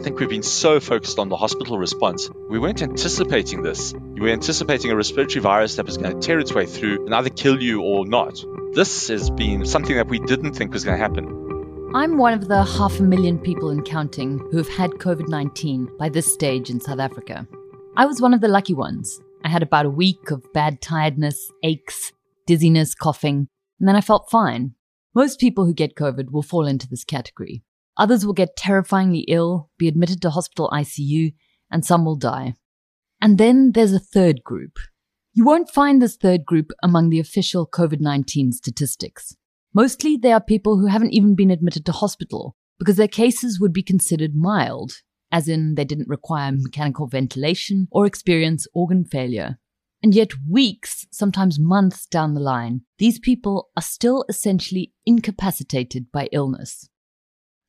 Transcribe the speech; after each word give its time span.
I 0.00 0.02
think 0.02 0.18
we've 0.18 0.30
been 0.30 0.42
so 0.42 0.80
focused 0.80 1.18
on 1.18 1.28
the 1.28 1.36
hospital 1.36 1.76
response, 1.76 2.30
we 2.48 2.58
weren't 2.58 2.80
anticipating 2.80 3.60
this. 3.60 3.92
You 3.92 4.22
were 4.22 4.30
anticipating 4.30 4.90
a 4.90 4.96
respiratory 4.96 5.42
virus 5.42 5.76
that 5.76 5.84
was 5.84 5.98
going 5.98 6.18
to 6.18 6.26
tear 6.26 6.38
its 6.38 6.54
way 6.54 6.64
through 6.64 7.04
and 7.04 7.14
either 7.14 7.28
kill 7.28 7.62
you 7.62 7.82
or 7.82 8.06
not. 8.06 8.42
This 8.72 9.08
has 9.08 9.28
been 9.28 9.66
something 9.66 9.94
that 9.96 10.08
we 10.08 10.18
didn't 10.18 10.54
think 10.54 10.72
was 10.72 10.84
going 10.84 10.96
to 10.96 11.02
happen. 11.02 11.90
I'm 11.94 12.16
one 12.16 12.32
of 12.32 12.48
the 12.48 12.64
half 12.64 12.98
a 12.98 13.02
million 13.02 13.38
people 13.38 13.68
and 13.68 13.84
counting 13.84 14.38
who 14.50 14.56
have 14.56 14.70
had 14.70 14.92
COVID 14.92 15.28
19 15.28 15.90
by 15.98 16.08
this 16.08 16.32
stage 16.32 16.70
in 16.70 16.80
South 16.80 16.98
Africa. 16.98 17.46
I 17.98 18.06
was 18.06 18.22
one 18.22 18.32
of 18.32 18.40
the 18.40 18.48
lucky 18.48 18.72
ones. 18.72 19.20
I 19.44 19.50
had 19.50 19.62
about 19.62 19.84
a 19.84 19.90
week 19.90 20.30
of 20.30 20.50
bad 20.54 20.80
tiredness, 20.80 21.52
aches, 21.62 22.12
dizziness, 22.46 22.94
coughing, 22.94 23.48
and 23.78 23.86
then 23.86 23.96
I 23.96 24.00
felt 24.00 24.30
fine. 24.30 24.76
Most 25.14 25.38
people 25.38 25.66
who 25.66 25.74
get 25.74 25.94
COVID 25.94 26.30
will 26.30 26.42
fall 26.42 26.66
into 26.66 26.88
this 26.88 27.04
category. 27.04 27.62
Others 28.00 28.24
will 28.24 28.32
get 28.32 28.56
terrifyingly 28.56 29.26
ill, 29.28 29.68
be 29.78 29.86
admitted 29.86 30.22
to 30.22 30.30
hospital 30.30 30.70
ICU, 30.72 31.34
and 31.70 31.84
some 31.84 32.06
will 32.06 32.16
die. 32.16 32.54
And 33.20 33.36
then 33.36 33.72
there's 33.72 33.92
a 33.92 33.98
third 33.98 34.42
group. 34.42 34.78
You 35.34 35.44
won't 35.44 35.68
find 35.68 36.00
this 36.00 36.16
third 36.16 36.46
group 36.46 36.70
among 36.82 37.10
the 37.10 37.20
official 37.20 37.68
COVID 37.68 38.00
19 38.00 38.52
statistics. 38.52 39.36
Mostly 39.74 40.16
they 40.16 40.32
are 40.32 40.40
people 40.40 40.78
who 40.78 40.86
haven't 40.86 41.12
even 41.12 41.34
been 41.34 41.50
admitted 41.50 41.84
to 41.86 41.92
hospital 41.92 42.56
because 42.78 42.96
their 42.96 43.06
cases 43.06 43.60
would 43.60 43.72
be 43.74 43.82
considered 43.82 44.34
mild, 44.34 44.94
as 45.30 45.46
in 45.46 45.74
they 45.74 45.84
didn't 45.84 46.08
require 46.08 46.52
mechanical 46.52 47.06
ventilation 47.06 47.86
or 47.90 48.06
experience 48.06 48.66
organ 48.72 49.04
failure. 49.04 49.58
And 50.02 50.14
yet, 50.14 50.30
weeks, 50.48 51.06
sometimes 51.12 51.60
months 51.60 52.06
down 52.06 52.32
the 52.32 52.40
line, 52.40 52.80
these 52.98 53.18
people 53.18 53.68
are 53.76 53.82
still 53.82 54.24
essentially 54.30 54.94
incapacitated 55.04 56.10
by 56.10 56.30
illness. 56.32 56.88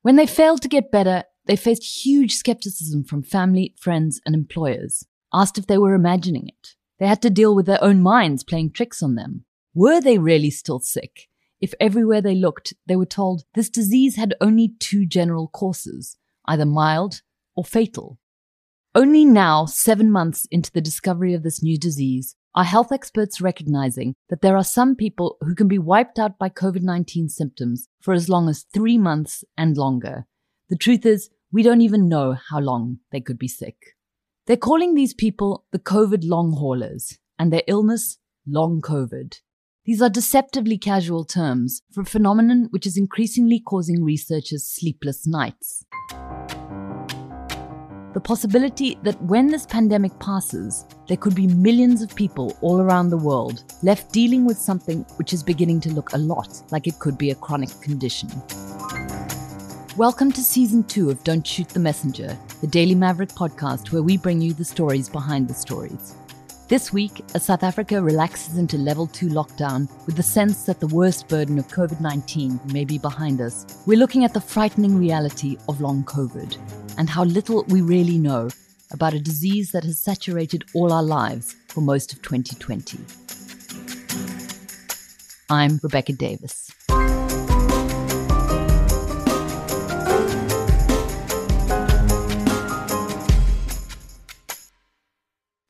When 0.02 0.16
they 0.16 0.26
failed 0.26 0.62
to 0.64 0.68
get 0.68 0.92
better, 0.92 1.26
they 1.46 1.56
faced 1.56 2.06
huge 2.06 2.34
skepticism 2.34 3.04
from 3.04 3.22
family, 3.22 3.76
friends, 3.80 4.20
and 4.26 4.34
employers, 4.34 5.06
asked 5.32 5.58
if 5.58 5.68
they 5.68 5.78
were 5.78 5.94
imagining 5.94 6.48
it. 6.48 6.76
They 7.00 7.08
had 7.08 7.22
to 7.22 7.30
deal 7.30 7.56
with 7.56 7.68
their 7.68 7.84
own 7.84 8.02
minds 8.02 8.44
playing 8.44 8.72
tricks 8.72 9.04
on 9.04 9.16
them. 9.16 9.46
Were 9.74 10.02
they 10.02 10.18
really 10.18 10.50
still 10.50 10.80
sick? 10.80 11.28
If 11.60 11.74
everywhere 11.80 12.22
they 12.22 12.34
looked, 12.34 12.74
they 12.88 12.96
were 12.96 13.06
told 13.06 13.44
this 13.54 13.70
disease 13.70 14.16
had 14.16 14.34
only 14.42 14.74
two 14.80 15.06
general 15.06 15.48
courses, 15.48 16.18
either 16.46 16.66
mild 16.66 17.22
or 17.56 17.64
fatal. 17.64 18.20
Only 18.96 19.24
now, 19.24 19.66
seven 19.66 20.12
months 20.12 20.48
into 20.52 20.72
the 20.72 20.82
discovery 20.82 21.34
of 21.34 21.44
this 21.44 21.62
new 21.62 21.78
disease, 21.78 22.36
are 22.54 22.64
health 22.64 22.92
experts 22.92 23.40
recognizing 23.40 24.14
that 24.30 24.42
there 24.42 24.58
are 24.58 24.64
some 24.64 24.96
people 24.96 25.38
who 25.42 25.56
can 25.56 25.68
be 25.68 25.78
wiped 25.78 26.20
out 26.20 26.38
by 26.38 26.50
COVID 26.50 26.82
19 26.82 27.30
symptoms 27.30 27.88
for 28.02 28.14
as 28.14 28.30
long 28.30 28.50
as 28.50 28.66
three 28.74 28.98
months 28.98 29.44
and 29.58 29.78
longer. 29.78 30.26
The 30.70 30.78
truth 30.78 31.06
is, 31.06 31.30
we 31.52 31.64
don't 31.64 31.82
even 31.82 32.10
know 32.10 32.38
how 32.50 32.60
long 32.60 33.00
they 33.12 33.22
could 33.22 33.38
be 33.38 33.48
sick. 33.48 33.76
They're 34.48 34.58
calling 34.58 34.96
these 34.96 35.14
people 35.14 35.66
the 35.72 35.80
COVID 35.80 36.22
long 36.24 36.54
haulers 36.54 37.20
and 37.38 37.52
their 37.52 37.64
illness 37.68 38.18
long 38.48 38.82
COVID. 38.82 39.40
These 39.86 40.02
are 40.02 40.10
deceptively 40.10 40.78
casual 40.78 41.26
terms 41.26 41.82
for 41.92 42.02
a 42.02 42.06
phenomenon 42.06 42.68
which 42.72 42.86
is 42.86 42.98
increasingly 42.98 43.60
causing 43.60 44.04
researchers 44.04 44.68
sleepless 44.68 45.26
nights 45.26 45.86
the 48.14 48.20
possibility 48.20 48.98
that 49.04 49.22
when 49.22 49.48
this 49.48 49.66
pandemic 49.66 50.18
passes, 50.20 50.86
there 51.08 51.16
could 51.16 51.34
be 51.34 51.48
millions 51.48 52.02
of 52.02 52.14
people 52.14 52.58
all 52.60 52.82
around 52.82 53.10
the 53.10 53.18
world 53.18 53.64
left 53.84 54.12
dealing 54.12 54.44
with 54.44 54.58
something 54.58 55.06
which 55.16 55.32
is 55.32 55.42
beginning 55.42 55.80
to 55.80 55.94
look 55.94 56.12
a 56.12 56.18
lot 56.18 56.62
like 56.72 56.88
it 56.88 57.00
could 57.00 57.18
be 57.18 57.32
a 57.32 57.36
chronic 57.36 57.70
condition. 57.80 58.30
Welcome 59.96 60.34
to 60.34 60.44
season 60.44 60.84
two 60.84 61.10
of 61.10 61.24
Don't 61.24 61.48
Shoot 61.48 61.70
the 61.70 61.80
Messenger, 61.80 62.38
the 62.60 62.68
Daily 62.68 62.96
Maverick 62.96 63.30
podcast 63.30 63.94
where 63.94 64.04
we 64.04 64.18
bring 64.18 64.42
you 64.42 64.54
the 64.54 64.66
stories 64.66 65.08
behind 65.08 65.48
the 65.48 65.54
stories. 65.54 66.16
This 66.72 66.94
week, 66.94 67.22
as 67.36 67.44
South 67.44 67.64
Africa 67.64 68.02
relaxes 68.02 68.58
into 68.58 68.78
level 68.78 69.06
2 69.06 69.28
lockdown 69.28 69.90
with 70.06 70.16
the 70.16 70.24
sense 70.24 70.64
that 70.64 70.80
the 70.80 70.88
worst 70.88 71.28
burden 71.28 71.60
of 71.60 71.68
COVID 71.68 72.00
19 72.00 72.62
may 72.72 72.86
be 72.86 72.98
behind 72.98 73.42
us, 73.42 73.66
we're 73.86 73.98
looking 73.98 74.24
at 74.24 74.34
the 74.34 74.40
frightening 74.40 74.98
reality 74.98 75.58
of 75.68 75.82
long 75.82 76.06
COVID 76.06 76.58
and 76.98 77.10
how 77.10 77.26
little 77.26 77.66
we 77.68 77.82
really 77.82 78.18
know 78.18 78.48
about 78.94 79.14
a 79.14 79.20
disease 79.20 79.74
that 79.74 79.84
has 79.84 80.00
saturated 80.00 80.64
all 80.74 80.94
our 80.94 81.04
lives 81.04 81.58
for 81.68 81.82
most 81.82 82.14
of 82.14 82.22
2020. 82.22 83.00
I'm 85.50 85.78
Rebecca 85.84 86.14
Davis. 86.14 86.72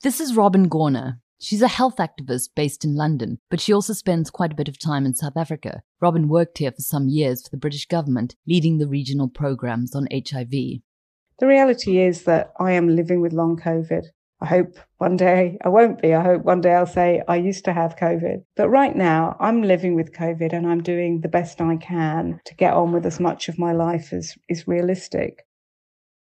This 0.03 0.19
is 0.19 0.35
Robin 0.35 0.67
Gorna. 0.67 1.19
She's 1.39 1.61
a 1.61 1.67
health 1.67 1.97
activist 1.97 2.49
based 2.55 2.83
in 2.83 2.95
London, 2.95 3.37
but 3.51 3.61
she 3.61 3.71
also 3.71 3.93
spends 3.93 4.31
quite 4.31 4.51
a 4.51 4.55
bit 4.55 4.67
of 4.67 4.79
time 4.79 5.05
in 5.05 5.13
South 5.13 5.37
Africa. 5.37 5.83
Robin 5.99 6.27
worked 6.27 6.57
here 6.57 6.71
for 6.71 6.81
some 6.81 7.07
years 7.07 7.43
for 7.43 7.51
the 7.51 7.57
British 7.57 7.85
government, 7.85 8.35
leading 8.47 8.79
the 8.79 8.87
regional 8.87 9.27
programs 9.27 9.93
on 9.93 10.07
HIV. 10.11 10.49
The 10.49 11.45
reality 11.45 11.99
is 11.99 12.23
that 12.23 12.51
I 12.59 12.71
am 12.71 12.95
living 12.95 13.21
with 13.21 13.31
long 13.31 13.57
COVID. 13.57 14.05
I 14.41 14.45
hope 14.47 14.79
one 14.97 15.17
day 15.17 15.59
I 15.63 15.69
won't 15.69 16.01
be. 16.01 16.15
I 16.15 16.23
hope 16.23 16.45
one 16.45 16.61
day 16.61 16.73
I'll 16.73 16.87
say 16.87 17.21
I 17.27 17.35
used 17.35 17.63
to 17.65 17.73
have 17.73 17.95
COVID. 17.95 18.43
But 18.55 18.69
right 18.69 18.95
now, 18.95 19.37
I'm 19.39 19.61
living 19.61 19.93
with 19.93 20.13
COVID 20.13 20.51
and 20.51 20.65
I'm 20.65 20.81
doing 20.81 21.21
the 21.21 21.29
best 21.29 21.61
I 21.61 21.75
can 21.75 22.41
to 22.45 22.55
get 22.55 22.73
on 22.73 22.91
with 22.91 23.05
as 23.05 23.19
much 23.19 23.49
of 23.49 23.59
my 23.59 23.71
life 23.71 24.13
as 24.13 24.35
is 24.49 24.67
realistic. 24.67 25.45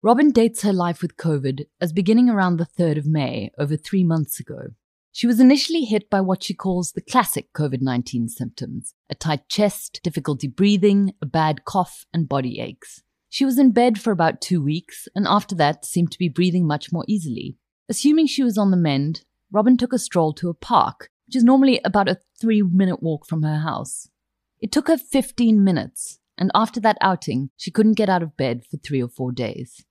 Robin 0.05 0.29
dates 0.29 0.61
her 0.61 0.71
life 0.71 1.01
with 1.01 1.17
COVID 1.17 1.65
as 1.81 1.91
beginning 1.91 2.29
around 2.29 2.57
the 2.57 2.67
3rd 2.67 2.99
of 2.99 3.07
May, 3.07 3.49
over 3.57 3.75
three 3.75 4.03
months 4.03 4.39
ago. 4.39 4.67
She 5.11 5.25
was 5.25 5.39
initially 5.39 5.83
hit 5.83 6.11
by 6.11 6.21
what 6.21 6.43
she 6.43 6.53
calls 6.53 6.91
the 6.91 7.01
classic 7.01 7.51
COVID 7.53 7.81
19 7.81 8.29
symptoms 8.29 8.93
a 9.09 9.15
tight 9.15 9.49
chest, 9.49 10.01
difficulty 10.03 10.47
breathing, 10.47 11.15
a 11.23 11.25
bad 11.25 11.65
cough, 11.65 12.05
and 12.13 12.29
body 12.29 12.59
aches. 12.59 13.01
She 13.29 13.45
was 13.45 13.57
in 13.57 13.71
bed 13.71 13.99
for 13.99 14.11
about 14.11 14.41
two 14.41 14.61
weeks, 14.61 15.07
and 15.15 15.25
after 15.27 15.55
that 15.55 15.85
seemed 15.85 16.11
to 16.11 16.19
be 16.19 16.29
breathing 16.29 16.67
much 16.67 16.91
more 16.91 17.05
easily. 17.07 17.57
Assuming 17.89 18.27
she 18.27 18.43
was 18.43 18.59
on 18.59 18.69
the 18.69 18.77
mend, 18.77 19.25
Robin 19.51 19.75
took 19.75 19.91
a 19.91 19.97
stroll 19.97 20.33
to 20.33 20.49
a 20.49 20.53
park, 20.53 21.09
which 21.25 21.35
is 21.35 21.43
normally 21.43 21.81
about 21.83 22.09
a 22.09 22.19
three 22.39 22.61
minute 22.61 23.01
walk 23.01 23.25
from 23.25 23.41
her 23.41 23.57
house. 23.57 24.07
It 24.61 24.71
took 24.71 24.87
her 24.87 24.99
15 24.99 25.63
minutes, 25.63 26.19
and 26.37 26.51
after 26.53 26.79
that 26.81 26.99
outing, 27.01 27.49
she 27.57 27.71
couldn't 27.71 27.93
get 27.97 28.07
out 28.07 28.21
of 28.21 28.37
bed 28.37 28.65
for 28.69 28.77
three 28.77 29.01
or 29.01 29.09
four 29.09 29.31
days. 29.31 29.83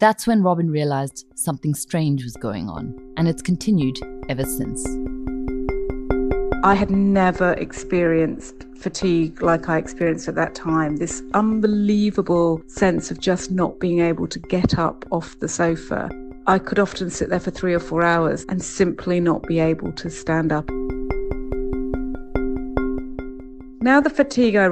That's 0.00 0.26
when 0.26 0.42
Robin 0.42 0.70
realized 0.70 1.26
something 1.34 1.74
strange 1.74 2.24
was 2.24 2.32
going 2.32 2.70
on, 2.70 2.98
and 3.18 3.28
it's 3.28 3.42
continued 3.42 3.98
ever 4.30 4.44
since. 4.44 4.82
I 6.64 6.74
had 6.74 6.90
never 6.90 7.52
experienced 7.52 8.64
fatigue 8.78 9.42
like 9.42 9.68
I 9.68 9.76
experienced 9.76 10.26
at 10.26 10.36
that 10.36 10.54
time. 10.54 10.96
This 10.96 11.22
unbelievable 11.34 12.62
sense 12.66 13.10
of 13.10 13.20
just 13.20 13.50
not 13.50 13.78
being 13.78 14.00
able 14.00 14.26
to 14.28 14.38
get 14.38 14.78
up 14.78 15.04
off 15.10 15.38
the 15.38 15.48
sofa. 15.48 16.08
I 16.46 16.58
could 16.58 16.78
often 16.78 17.10
sit 17.10 17.28
there 17.28 17.38
for 17.38 17.50
three 17.50 17.74
or 17.74 17.78
four 17.78 18.02
hours 18.02 18.46
and 18.48 18.62
simply 18.62 19.20
not 19.20 19.46
be 19.46 19.60
able 19.60 19.92
to 19.92 20.08
stand 20.08 20.50
up. 20.50 20.66
Now, 23.82 24.00
the 24.00 24.10
fatigue 24.10 24.56
I 24.56 24.64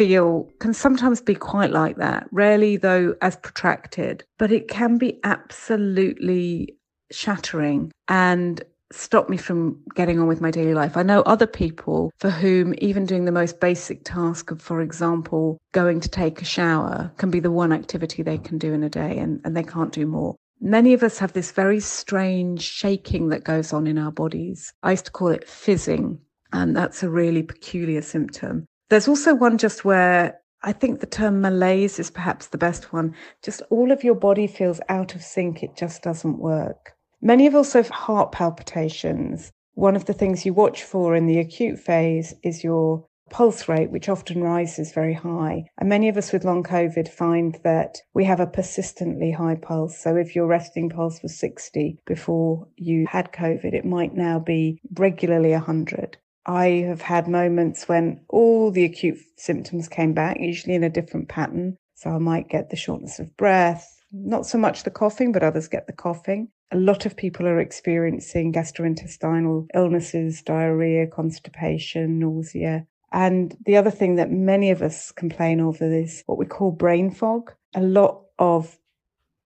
feel 0.00 0.50
can 0.60 0.72
sometimes 0.72 1.20
be 1.20 1.34
quite 1.34 1.72
like 1.72 1.96
that, 1.98 2.26
rarely 2.32 2.78
though 2.78 3.14
as 3.20 3.36
protracted, 3.36 4.24
but 4.38 4.50
it 4.50 4.66
can 4.66 4.96
be 4.96 5.20
absolutely 5.24 6.74
shattering 7.12 7.92
and 8.08 8.62
stop 8.90 9.28
me 9.28 9.36
from 9.36 9.78
getting 9.94 10.18
on 10.18 10.26
with 10.26 10.40
my 10.40 10.50
daily 10.50 10.72
life. 10.72 10.96
I 10.96 11.02
know 11.02 11.20
other 11.20 11.46
people 11.46 12.10
for 12.18 12.30
whom 12.30 12.74
even 12.78 13.04
doing 13.04 13.26
the 13.26 13.30
most 13.30 13.60
basic 13.60 14.02
task 14.04 14.50
of, 14.50 14.62
for 14.62 14.80
example, 14.80 15.58
going 15.72 16.00
to 16.00 16.08
take 16.08 16.40
a 16.40 16.46
shower 16.46 17.12
can 17.18 17.30
be 17.30 17.40
the 17.40 17.50
one 17.50 17.70
activity 17.70 18.22
they 18.22 18.38
can 18.38 18.56
do 18.56 18.72
in 18.72 18.82
a 18.82 18.88
day 18.88 19.18
and, 19.18 19.42
and 19.44 19.54
they 19.54 19.62
can't 19.62 19.92
do 19.92 20.06
more. 20.06 20.34
Many 20.62 20.94
of 20.94 21.02
us 21.02 21.18
have 21.18 21.34
this 21.34 21.52
very 21.52 21.78
strange 21.78 22.62
shaking 22.62 23.28
that 23.28 23.44
goes 23.44 23.74
on 23.74 23.86
in 23.86 23.98
our 23.98 24.12
bodies. 24.12 24.72
I 24.82 24.92
used 24.92 25.04
to 25.04 25.12
call 25.12 25.28
it 25.28 25.46
fizzing, 25.46 26.20
and 26.54 26.74
that's 26.74 27.02
a 27.02 27.10
really 27.10 27.42
peculiar 27.42 28.00
symptom. 28.00 28.64
There's 28.90 29.06
also 29.06 29.36
one 29.36 29.56
just 29.56 29.84
where 29.84 30.40
I 30.64 30.72
think 30.72 30.98
the 30.98 31.06
term 31.06 31.40
malaise 31.40 32.00
is 32.00 32.10
perhaps 32.10 32.48
the 32.48 32.58
best 32.58 32.92
one. 32.92 33.14
Just 33.40 33.62
all 33.70 33.92
of 33.92 34.02
your 34.02 34.16
body 34.16 34.48
feels 34.48 34.80
out 34.88 35.14
of 35.14 35.22
sync, 35.22 35.62
it 35.62 35.76
just 35.76 36.02
doesn't 36.02 36.40
work. 36.40 36.96
Many 37.22 37.46
of 37.46 37.54
us 37.54 37.74
have 37.74 37.88
heart 37.88 38.32
palpitations. 38.32 39.52
One 39.74 39.94
of 39.94 40.06
the 40.06 40.12
things 40.12 40.44
you 40.44 40.52
watch 40.54 40.82
for 40.82 41.14
in 41.14 41.26
the 41.26 41.38
acute 41.38 41.78
phase 41.78 42.34
is 42.42 42.64
your 42.64 43.06
pulse 43.30 43.68
rate, 43.68 43.92
which 43.92 44.08
often 44.08 44.42
rises 44.42 44.92
very 44.92 45.14
high. 45.14 45.66
And 45.78 45.88
many 45.88 46.08
of 46.08 46.16
us 46.16 46.32
with 46.32 46.44
long 46.44 46.64
COVID 46.64 47.08
find 47.08 47.60
that 47.62 47.98
we 48.12 48.24
have 48.24 48.40
a 48.40 48.46
persistently 48.46 49.30
high 49.30 49.54
pulse. 49.54 50.02
So 50.02 50.16
if 50.16 50.34
your 50.34 50.48
resting 50.48 50.90
pulse 50.90 51.22
was 51.22 51.38
60 51.38 52.00
before 52.06 52.66
you 52.74 53.06
had 53.08 53.32
COVID, 53.32 53.72
it 53.72 53.84
might 53.84 54.14
now 54.14 54.40
be 54.40 54.80
regularly 54.98 55.52
100. 55.52 56.18
I 56.46 56.84
have 56.86 57.02
had 57.02 57.28
moments 57.28 57.88
when 57.88 58.24
all 58.28 58.70
the 58.70 58.84
acute 58.84 59.18
symptoms 59.36 59.88
came 59.88 60.14
back, 60.14 60.38
usually 60.40 60.74
in 60.74 60.84
a 60.84 60.90
different 60.90 61.28
pattern. 61.28 61.76
So 61.94 62.10
I 62.10 62.18
might 62.18 62.48
get 62.48 62.70
the 62.70 62.76
shortness 62.76 63.18
of 63.18 63.36
breath, 63.36 63.86
not 64.12 64.46
so 64.46 64.58
much 64.58 64.84
the 64.84 64.90
coughing, 64.90 65.32
but 65.32 65.42
others 65.42 65.68
get 65.68 65.86
the 65.86 65.92
coughing. 65.92 66.48
A 66.72 66.76
lot 66.76 67.04
of 67.04 67.16
people 67.16 67.46
are 67.46 67.60
experiencing 67.60 68.52
gastrointestinal 68.52 69.66
illnesses, 69.74 70.42
diarrhea, 70.42 71.06
constipation, 71.06 72.18
nausea. 72.18 72.86
And 73.12 73.56
the 73.66 73.76
other 73.76 73.90
thing 73.90 74.16
that 74.16 74.30
many 74.30 74.70
of 74.70 74.82
us 74.82 75.10
complain 75.12 75.60
of 75.60 75.82
is 75.82 76.22
what 76.26 76.38
we 76.38 76.46
call 76.46 76.70
brain 76.70 77.10
fog. 77.10 77.52
A 77.74 77.82
lot 77.82 78.22
of 78.38 78.78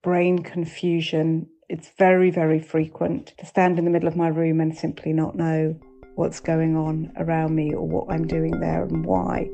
brain 0.02 0.42
confusion. 0.42 1.48
It's 1.68 1.90
very, 1.98 2.30
very 2.30 2.60
frequent 2.60 3.32
to 3.38 3.46
stand 3.46 3.78
in 3.78 3.86
the 3.86 3.90
middle 3.90 4.08
of 4.08 4.16
my 4.16 4.28
room 4.28 4.60
and 4.60 4.76
simply 4.76 5.14
not 5.14 5.34
know 5.34 5.80
what's 6.16 6.40
going 6.40 6.76
on 6.76 7.10
around 7.16 7.54
me 7.54 7.74
or 7.74 7.86
what 7.86 8.06
I'm 8.08 8.26
doing 8.26 8.60
there 8.60 8.84
and 8.84 9.04
why. 9.04 9.50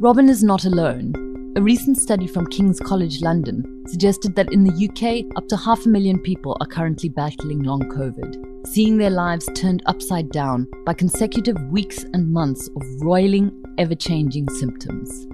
Robin 0.00 0.28
is 0.28 0.42
not 0.42 0.64
alone. 0.64 1.14
A 1.56 1.62
recent 1.62 1.98
study 1.98 2.26
from 2.26 2.48
King's 2.48 2.80
College 2.80 3.20
London 3.20 3.84
suggested 3.86 4.34
that 4.34 4.52
in 4.52 4.64
the 4.64 4.88
UK, 4.88 5.36
up 5.36 5.46
to 5.48 5.56
half 5.56 5.86
a 5.86 5.88
million 5.88 6.18
people 6.18 6.56
are 6.60 6.66
currently 6.66 7.08
battling 7.08 7.62
long 7.62 7.82
COVID, 7.82 8.66
seeing 8.66 8.98
their 8.98 9.10
lives 9.10 9.48
turned 9.54 9.82
upside 9.86 10.30
down 10.30 10.66
by 10.84 10.94
consecutive 10.94 11.60
weeks 11.70 12.02
and 12.12 12.32
months 12.32 12.68
of 12.74 12.82
roiling, 13.02 13.52
ever 13.78 13.94
changing 13.94 14.48
symptoms. 14.50 15.28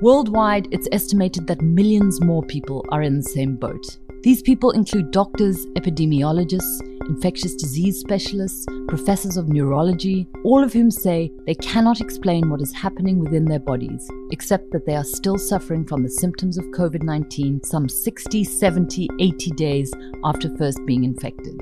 Worldwide, 0.00 0.68
it's 0.70 0.88
estimated 0.92 1.46
that 1.48 1.60
millions 1.60 2.20
more 2.20 2.42
people 2.42 2.84
are 2.90 3.02
in 3.02 3.16
the 3.16 3.22
same 3.22 3.56
boat. 3.56 3.84
These 4.22 4.42
people 4.42 4.70
include 4.70 5.10
doctors, 5.10 5.66
epidemiologists, 5.74 6.93
infectious 7.06 7.54
disease 7.54 7.98
specialists, 7.98 8.66
professors 8.88 9.36
of 9.36 9.48
neurology, 9.48 10.26
all 10.44 10.62
of 10.62 10.72
whom 10.72 10.90
say 10.90 11.30
they 11.46 11.54
cannot 11.54 12.00
explain 12.00 12.50
what 12.50 12.60
is 12.60 12.72
happening 12.72 13.18
within 13.18 13.44
their 13.44 13.58
bodies, 13.58 14.08
except 14.30 14.70
that 14.72 14.86
they 14.86 14.94
are 14.94 15.04
still 15.04 15.38
suffering 15.38 15.84
from 15.84 16.02
the 16.02 16.10
symptoms 16.10 16.58
of 16.58 16.64
COVID 16.66 17.02
19 17.02 17.62
some 17.64 17.88
60, 17.88 18.44
70, 18.44 19.08
80 19.20 19.50
days 19.52 19.92
after 20.24 20.54
first 20.56 20.84
being 20.86 21.04
infected. 21.04 21.60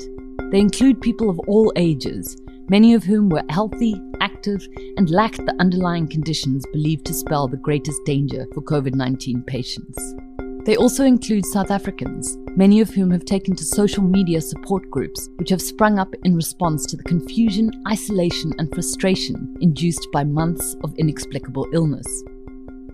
They 0.50 0.61
include 0.61 1.00
people 1.00 1.31
of 1.31 1.39
all 1.41 1.73
ages, 1.77 2.37
many 2.69 2.94
of 2.94 3.05
whom 3.05 3.29
were 3.29 3.44
healthy, 3.49 4.00
active, 4.21 4.67
and 4.97 5.11
lacked 5.11 5.44
the 5.44 5.56
underlying 5.59 6.09
conditions 6.09 6.65
believed 6.73 7.06
to 7.06 7.15
spell 7.15 7.49
the 7.49 7.56
greatest 7.56 8.05
danger 8.05 8.47
for 8.53 8.62
COVID 8.62 8.94
19 8.94 9.43
patients. 9.47 10.15
They 10.64 10.76
also 10.76 11.05
include 11.05 11.44
South 11.44 11.73
Africans, 11.73 12.37
many 12.56 12.81
of 12.81 12.91
whom 12.91 13.11
have 13.11 13.25
taken 13.25 13.56
to 13.56 13.64
social 13.64 14.05
media 14.05 14.41
support 14.41 14.88
groups, 14.93 15.29
which 15.37 15.50
have 15.50 15.61
sprung 15.61 15.99
up 15.99 16.14
in 16.23 16.37
response 16.37 16.87
to 16.87 16.97
the 16.97 17.03
confusion, 17.03 17.73
isolation, 17.88 18.53
and 18.59 18.73
frustration 18.73 19.56
induced 19.61 20.06
by 20.12 20.23
months 20.23 20.76
of 20.85 20.94
inexplicable 20.99 21.67
illness. 21.73 22.06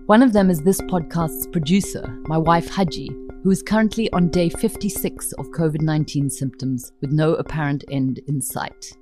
One 0.07 0.23
of 0.23 0.33
them 0.33 0.49
is 0.49 0.61
this 0.61 0.81
podcast's 0.81 1.45
producer, 1.45 2.07
my 2.23 2.39
wife 2.39 2.67
Haji, 2.69 3.11
who 3.43 3.51
is 3.51 3.61
currently 3.61 4.11
on 4.13 4.29
day 4.29 4.49
56 4.49 5.33
of 5.33 5.45
COVID 5.51 5.81
19 5.81 6.31
symptoms 6.31 6.91
with 7.01 7.11
no 7.11 7.35
apparent 7.35 7.85
end 7.91 8.19
in 8.27 8.41
sight. 8.41 8.93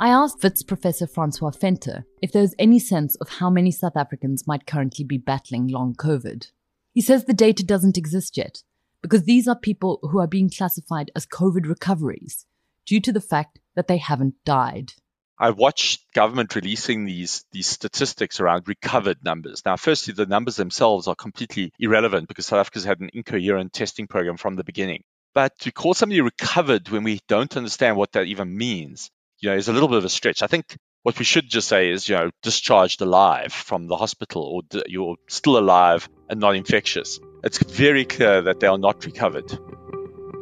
I 0.00 0.08
asked 0.08 0.42
Wits 0.42 0.62
Professor 0.62 1.06
Francois 1.06 1.50
Venter 1.60 2.06
if 2.22 2.32
there 2.32 2.42
was 2.42 2.54
any 2.58 2.78
sense 2.78 3.16
of 3.16 3.28
how 3.28 3.50
many 3.50 3.70
South 3.70 3.98
Africans 3.98 4.46
might 4.46 4.66
currently 4.66 5.04
be 5.04 5.18
battling 5.18 5.68
long 5.68 5.94
COVID. 5.94 6.50
He 6.94 7.00
says 7.00 7.24
the 7.24 7.34
data 7.34 7.64
doesn't 7.64 7.98
exist 7.98 8.36
yet 8.36 8.62
because 9.02 9.24
these 9.24 9.48
are 9.48 9.58
people 9.58 9.98
who 10.02 10.20
are 10.20 10.28
being 10.28 10.48
classified 10.48 11.10
as 11.16 11.26
COVID 11.26 11.66
recoveries 11.66 12.46
due 12.86 13.00
to 13.00 13.12
the 13.12 13.20
fact 13.20 13.58
that 13.74 13.88
they 13.88 13.98
haven't 13.98 14.36
died. 14.44 14.92
I 15.36 15.50
watched 15.50 16.12
government 16.14 16.54
releasing 16.54 17.04
these 17.04 17.44
these 17.50 17.66
statistics 17.66 18.38
around 18.38 18.68
recovered 18.68 19.24
numbers. 19.24 19.62
Now, 19.66 19.76
firstly, 19.76 20.14
the 20.14 20.26
numbers 20.26 20.54
themselves 20.54 21.08
are 21.08 21.16
completely 21.16 21.72
irrelevant 21.80 22.28
because 22.28 22.46
South 22.46 22.60
Africa's 22.60 22.84
had 22.84 23.00
an 23.00 23.10
incoherent 23.12 23.72
testing 23.72 24.06
program 24.06 24.36
from 24.36 24.54
the 24.54 24.62
beginning. 24.62 25.02
But 25.34 25.58
to 25.60 25.72
call 25.72 25.94
somebody 25.94 26.20
recovered 26.20 26.88
when 26.88 27.02
we 27.02 27.18
don't 27.26 27.56
understand 27.56 27.96
what 27.96 28.12
that 28.12 28.28
even 28.28 28.56
means, 28.56 29.10
you 29.40 29.50
know, 29.50 29.56
is 29.56 29.66
a 29.66 29.72
little 29.72 29.88
bit 29.88 29.98
of 29.98 30.04
a 30.04 30.08
stretch. 30.08 30.44
I 30.44 30.46
think 30.46 30.76
what 31.04 31.18
we 31.18 31.24
should 31.24 31.48
just 31.50 31.68
say 31.68 31.90
is, 31.90 32.08
you 32.08 32.16
know, 32.16 32.30
discharged 32.42 33.02
alive 33.02 33.52
from 33.52 33.88
the 33.88 33.96
hospital 33.96 34.42
or 34.42 34.80
you're 34.86 35.16
still 35.28 35.58
alive 35.58 36.08
and 36.30 36.40
not 36.40 36.56
infectious. 36.56 37.20
It's 37.44 37.58
very 37.58 38.06
clear 38.06 38.40
that 38.40 38.60
they 38.60 38.66
are 38.66 38.78
not 38.78 39.04
recovered. 39.04 39.50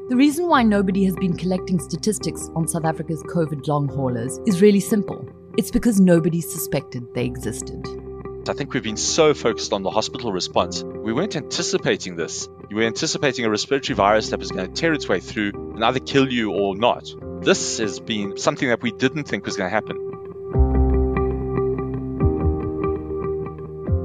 The 0.09 0.15
reason 0.15 0.47
why 0.47 0.63
nobody 0.63 1.05
has 1.05 1.17
been 1.17 1.37
collecting 1.37 1.81
statistics 1.81 2.49
on 2.55 2.69
South 2.69 2.85
Africa's 2.85 3.25
COVID 3.25 3.67
long 3.67 3.89
haulers 3.89 4.39
is 4.47 4.63
really 4.63 4.79
simple. 4.79 5.29
It's 5.59 5.73
because 5.73 5.99
nobody 5.99 6.41
suspected 6.41 7.13
they 7.13 7.25
existed. 7.25 7.85
I 8.49 8.53
think 8.53 8.73
we've 8.73 8.85
been 8.85 8.97
so 8.97 9.35
focused 9.35 9.73
on 9.73 9.83
the 9.83 9.91
hospital 9.91 10.33
response, 10.33 10.85
we 10.85 11.13
weren't 11.13 11.35
anticipating 11.35 12.15
this. 12.15 12.49
We 12.71 12.77
were 12.77 12.83
anticipating 12.83 13.45
a 13.47 13.51
respiratory 13.51 13.97
virus 13.97 14.31
that 14.31 14.39
was 14.39 14.53
going 14.53 14.73
to 14.73 14.81
tear 14.81 14.93
its 14.93 15.09
way 15.09 15.19
through 15.19 15.51
and 15.75 15.85
either 15.85 15.99
kill 15.99 16.33
you 16.33 16.53
or 16.53 16.77
not. 16.77 17.13
This 17.43 17.79
has 17.79 17.99
been 17.99 18.37
something 18.37 18.69
that 18.69 18.81
we 18.81 18.93
didn't 18.93 19.25
think 19.25 19.45
was 19.45 19.57
going 19.57 19.69
to 19.69 19.75
happen. 19.75 20.12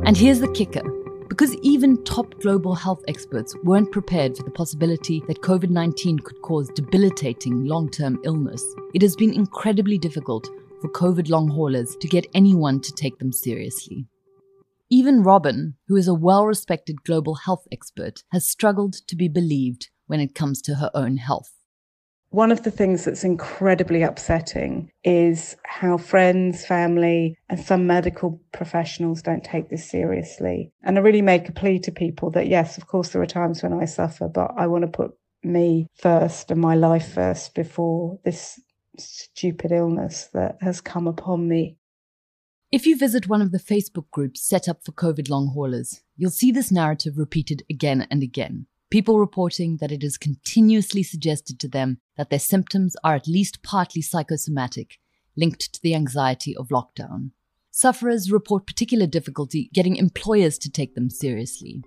And 0.08 0.16
here's 0.16 0.40
the 0.40 0.50
kicker 0.54 0.84
because 1.28 1.54
even 1.58 2.02
top 2.06 2.34
global 2.40 2.74
health 2.74 3.04
experts 3.10 3.54
weren't 3.66 3.92
prepared 3.92 4.38
for 4.38 4.44
the 4.44 4.52
possibility 4.52 5.22
that 5.28 5.42
COVID 5.42 5.70
19 5.70 6.20
could 6.20 6.42
cause 6.42 6.70
debilitating 6.70 7.66
long 7.66 7.90
term 7.90 8.18
illness, 8.24 8.64
it 8.94 9.02
has 9.02 9.18
been 9.18 9.34
incredibly 9.34 9.98
difficult 9.98 10.48
for 10.80 10.88
COVID 10.92 11.28
long 11.28 11.50
haulers 11.50 11.98
to 12.00 12.08
get 12.08 12.26
anyone 12.34 12.80
to 12.80 12.94
take 12.94 13.20
them 13.20 13.34
seriously. 13.34 14.08
Even 14.90 15.24
Robin, 15.24 15.76
who 15.90 15.98
is 15.98 16.08
a 16.08 16.14
well 16.14 16.46
respected 16.46 17.04
global 17.04 17.36
health 17.36 17.68
expert, 17.70 18.24
has 18.32 18.48
struggled 18.48 18.94
to 19.10 19.16
be 19.18 19.28
believed 19.28 19.90
when 20.06 20.22
it 20.22 20.34
comes 20.34 20.62
to 20.62 20.76
her 20.76 20.90
own 20.94 21.18
health. 21.18 21.57
One 22.38 22.52
of 22.52 22.62
the 22.62 22.70
things 22.70 23.06
that's 23.06 23.24
incredibly 23.24 24.04
upsetting 24.04 24.92
is 25.04 25.56
how 25.66 25.98
friends, 25.98 26.68
family, 26.68 27.36
and 27.50 27.60
some 27.60 27.88
medical 27.88 28.40
professionals 28.52 29.24
don't 29.24 29.44
take 29.44 29.70
this 29.70 29.90
seriously. 29.90 30.72
And 30.84 31.00
I 31.00 31.02
really 31.02 31.24
make 31.24 31.50
a 31.50 31.52
plea 31.52 31.80
to 31.80 31.92
people 31.92 32.30
that, 32.34 32.46
yes, 32.46 32.78
of 32.78 32.86
course, 32.86 33.10
there 33.10 33.24
are 33.24 33.26
times 33.26 33.64
when 33.64 33.74
I 33.74 33.86
suffer, 33.86 34.28
but 34.28 34.52
I 34.56 34.68
want 34.68 34.84
to 34.84 34.88
put 34.88 35.18
me 35.42 35.88
first 35.96 36.52
and 36.52 36.62
my 36.62 36.76
life 36.76 37.12
first 37.12 37.56
before 37.56 38.20
this 38.24 38.62
stupid 39.00 39.72
illness 39.72 40.30
that 40.36 40.60
has 40.62 40.80
come 40.80 41.08
upon 41.08 41.48
me. 41.48 41.78
If 42.72 42.86
you 42.86 43.00
visit 43.00 43.28
one 43.28 43.42
of 43.42 43.52
the 43.52 43.58
Facebook 43.58 44.12
groups 44.12 44.48
set 44.48 44.70
up 44.70 44.86
for 44.86 44.92
COVID 44.92 45.28
long 45.28 45.54
haulers, 45.56 46.02
you'll 46.16 46.30
see 46.30 46.52
this 46.52 46.72
narrative 46.72 47.18
repeated 47.18 47.64
again 47.68 48.06
and 48.12 48.22
again. 48.22 48.68
People 48.90 49.20
reporting 49.20 49.78
that 49.78 49.92
it 49.92 50.02
is 50.02 50.18
continuously 50.18 51.04
suggested 51.04 51.60
to 51.60 51.68
them 51.68 52.00
that 52.16 52.30
their 52.30 52.40
symptoms 52.40 52.96
are 53.04 53.16
at 53.16 53.28
least 53.28 53.62
partly 53.62 54.02
psychosomatic, 54.02 54.98
linked 55.36 55.74
to 55.74 55.82
the 55.82 55.94
anxiety 55.94 56.56
of 56.56 56.70
lockdown. 56.70 57.32
Sufferers 57.70 58.32
report 58.32 58.66
particular 58.66 59.06
difficulty 59.06 59.70
getting 59.74 59.98
employers 59.98 60.58
to 60.60 60.72
take 60.72 60.96
them 60.96 61.10
seriously. 61.10 61.84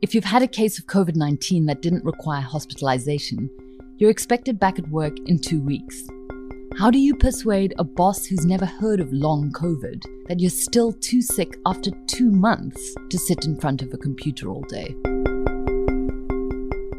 If 0.00 0.14
you've 0.14 0.24
had 0.24 0.42
a 0.42 0.48
case 0.48 0.78
of 0.78 0.86
COVID 0.86 1.16
19 1.16 1.66
that 1.66 1.82
didn't 1.82 2.04
require 2.04 2.42
hospitalization, 2.42 3.50
you're 3.98 4.10
expected 4.10 4.60
back 4.60 4.78
at 4.78 4.88
work 4.88 5.18
in 5.26 5.40
two 5.40 5.60
weeks. 5.60 6.00
How 6.78 6.92
do 6.92 6.98
you 6.98 7.16
persuade 7.16 7.74
a 7.76 7.84
boss 7.84 8.24
who's 8.24 8.46
never 8.46 8.66
heard 8.66 9.00
of 9.00 9.12
long 9.12 9.50
COVID 9.50 10.28
that 10.28 10.38
you're 10.38 10.50
still 10.50 10.92
too 10.92 11.22
sick 11.22 11.56
after 11.66 11.90
two 12.06 12.30
months 12.30 12.94
to 13.10 13.18
sit 13.18 13.46
in 13.46 13.58
front 13.58 13.82
of 13.82 13.92
a 13.92 13.98
computer 13.98 14.48
all 14.48 14.62
day? 14.62 14.94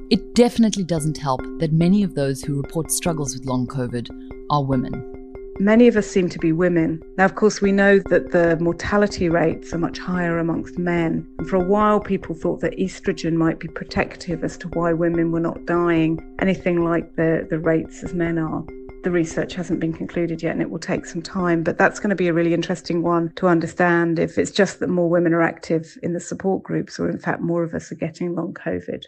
It 0.10 0.36
definitely 0.36 0.86
doesn't 0.86 1.18
help 1.18 1.42
that 1.60 1.74
many 1.74 2.02
of 2.02 2.16
those 2.16 2.42
who 2.42 2.62
report 2.62 2.92
struggles 2.92 3.34
with 3.34 3.46
long 3.46 3.68
COVID 3.68 4.10
are 4.50 4.64
women. 4.64 5.04
Many 5.60 5.90
of 5.90 5.98
us 5.98 6.08
seem 6.08 6.30
to 6.30 6.40
be 6.40 6.54
women. 6.54 7.02
Now, 7.18 7.26
of 7.26 7.36
course, 7.36 7.60
we 7.60 7.74
know 7.74 8.00
that 8.10 8.32
the 8.32 8.56
mortality 8.62 9.28
rates 9.28 9.74
are 9.74 9.78
much 9.78 10.00
higher 10.00 10.40
amongst 10.40 10.78
men. 10.78 11.28
And 11.40 11.50
for 11.50 11.58
a 11.58 11.64
while, 11.64 12.00
people 12.00 12.36
thought 12.36 12.62
that 12.62 12.78
estrogen 12.78 13.34
might 13.34 13.60
be 13.60 13.68
protective 13.68 14.46
as 14.46 14.58
to 14.60 14.70
why 14.70 14.94
women 14.94 15.34
were 15.34 15.42
not 15.42 15.66
dying 15.66 16.24
anything 16.40 16.86
like 16.86 17.18
the, 17.18 17.46
the 17.50 17.60
rates 17.60 18.02
as 18.02 18.14
men 18.14 18.38
are. 18.38 18.64
The 19.04 19.12
research 19.12 19.56
hasn't 19.56 19.82
been 19.82 19.94
concluded 19.94 20.42
yet 20.42 20.54
and 20.54 20.62
it 20.62 20.70
will 20.70 20.80
take 20.80 21.06
some 21.06 21.22
time, 21.22 21.64
but 21.64 21.78
that's 21.78 22.00
going 22.00 22.12
to 22.12 22.16
be 22.16 22.30
a 22.30 22.34
really 22.34 22.54
interesting 22.54 23.02
one 23.02 23.34
to 23.36 23.48
understand 23.50 24.20
if 24.20 24.38
it's 24.38 24.52
just 24.52 24.80
that 24.80 24.90
more 24.90 25.10
women 25.10 25.34
are 25.34 25.42
active 25.42 25.98
in 26.02 26.14
the 26.14 26.20
support 26.22 26.64
groups 26.64 26.98
or, 26.98 27.10
in 27.10 27.20
fact, 27.20 27.42
more 27.42 27.64
of 27.64 27.74
us 27.74 27.92
are 27.92 27.96
getting 27.96 28.36
long 28.36 28.54
COVID. 28.54 29.04